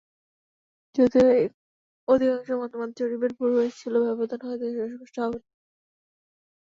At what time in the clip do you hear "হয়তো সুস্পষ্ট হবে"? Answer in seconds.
4.47-5.37